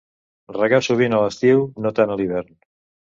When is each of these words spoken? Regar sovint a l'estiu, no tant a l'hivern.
Regar 0.55 0.79
sovint 0.87 1.15
a 1.17 1.19
l'estiu, 1.23 1.61
no 1.87 1.91
tant 1.99 2.15
a 2.15 2.17
l'hivern. 2.23 2.51